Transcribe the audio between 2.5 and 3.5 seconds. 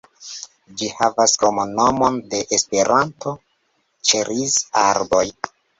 Esperanto,